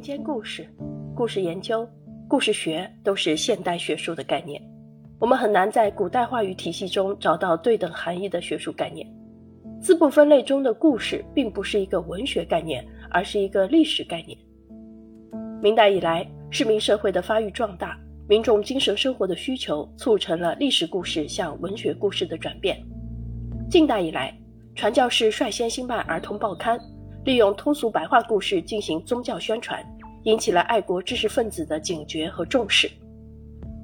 [0.00, 0.66] 民间故事、
[1.14, 1.86] 故事研究、
[2.26, 4.58] 故事学都是现代学术的概念。
[5.18, 9.06] 我们很难在古代话语体系中找到对等含义的学术概念。
[9.78, 14.38] 字部分类中的故事并不是一个文学概念，而是一个历史概念。
[15.60, 17.94] 明代以来，市民社会的发育壮大，
[18.26, 22.82] 民众精神生活的需求促成了历史故事向文学故事的转变。
[23.68, 24.34] 近代以来，
[24.74, 26.80] 传教士率先兴办儿童报刊。
[27.24, 29.84] 利用通俗白话故事进行宗教宣传，
[30.22, 32.90] 引起了爱国知识分子的警觉和重视。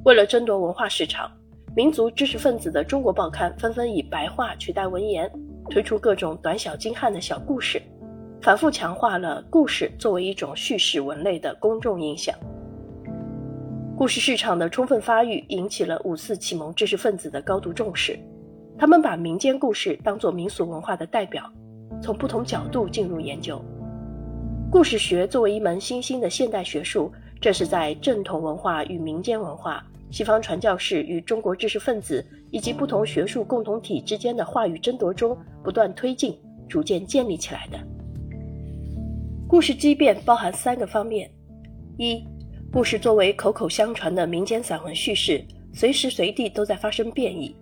[0.04, 1.30] 为了争夺文化市场，
[1.74, 5.30] 民族知识分子的中国报刊纷纷以白话取代文言，
[5.68, 7.82] 推出各种短小精悍的小故事，
[8.41, 12.34] 反复强化了故事作为一种叙事文类的公众影响。
[13.98, 18.18] 故事市场的充分发育，引起了五四启蒙知识分子的高度重视，
[18.78, 21.52] 他们把民间故事当作民俗文化的代表。
[22.02, 23.62] 从不同角度进入研究，
[24.70, 36.38] 故事学作为一门新兴的现代学术，这是在正统文化与民间文化、西方传教士与中国知识分子以及不同学术共同体之间的话语争夺中不断推进、
[36.69, 37.78] 逐渐建立起来的。
[39.48, 41.30] 故事畸变包含三个方面：
[41.98, 42.22] 一、
[42.72, 47.55] 故事作为口口相传的民间散文叙事，随时随地都在发生变异；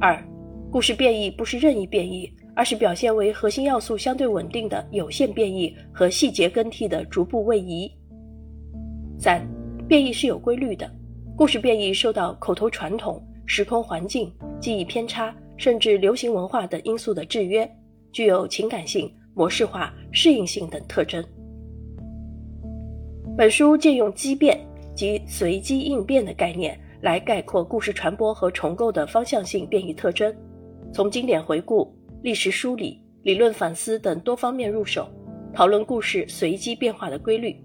[0.00, 0.22] 二、
[0.70, 2.30] 故事变异不是任意变异。
[2.54, 7.90] 而是表现为核心要素相对稳定的有限变异和细节更替的逐步位移。
[9.18, 9.46] 三，
[9.88, 10.90] 变异是有规律的，
[11.36, 17.68] 故事变异受到口头传统、时空环境、记忆偏差，甚至流行文化等因素的制约，
[18.12, 21.24] 具有情感性、模式化、适应性等特征。
[23.36, 24.58] 本书借用畸变
[24.94, 30.34] 及随机应变的概念来概括故事传播和重构的方向性变异特征，
[30.92, 31.90] 从经典回顾。
[32.22, 35.10] 历史梳理、理论反思等多方面入手，
[35.52, 37.56] 讨论故事随机变化的规律，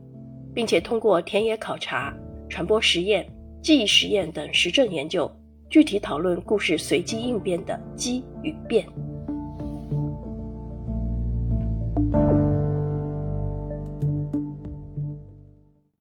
[0.52, 2.12] 并且通过田野考察、
[2.50, 3.24] 传播实验、
[3.62, 5.32] 记忆实验等实证研究，
[5.70, 8.84] 具体讨论故事随机应变的机与变。